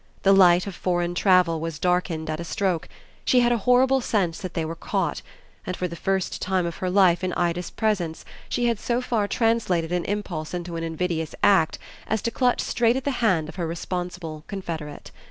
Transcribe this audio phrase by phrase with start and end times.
[0.23, 2.89] The light of foreign travel was darkened at a stroke;
[3.23, 5.21] she had a horrible sense that they were caught;
[5.63, 9.91] and for the first time of her life in Ida's presence she so far translated
[9.91, 11.77] an impulse into an invidious act
[12.07, 15.11] as to clutch straight at the hand of her responsible confederate.